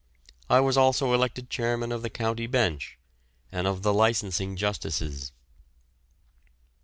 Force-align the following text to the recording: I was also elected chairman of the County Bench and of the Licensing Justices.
I 0.49 0.61
was 0.61 0.77
also 0.77 1.13
elected 1.13 1.51
chairman 1.51 1.91
of 1.91 2.01
the 2.01 2.09
County 2.09 2.47
Bench 2.47 2.97
and 3.51 3.67
of 3.67 3.83
the 3.83 3.93
Licensing 3.93 4.55
Justices. 4.55 5.31